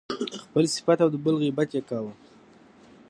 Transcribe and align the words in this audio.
خپل 0.43 0.63
صفت 0.75 0.97
او 1.03 1.09
د 1.11 1.15
بل 1.23 1.35
غیبت 1.43 1.69
يې 1.75 1.81
کاوه. 1.89 2.13